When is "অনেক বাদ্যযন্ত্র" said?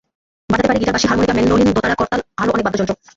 2.55-2.93